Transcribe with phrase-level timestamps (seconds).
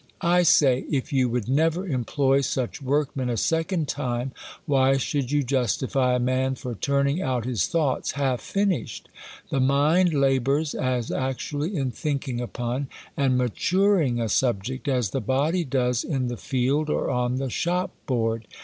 [0.23, 4.31] I sfiy, if you would never employ such workmen, a second time,
[4.65, 9.01] why should you justify a man for turning out liis thoughts half iinished?
[9.51, 15.63] The mind labours as actually in thinking upon, and maturing a subject, as the body
[15.63, 18.47] does in the field, or on the shop board.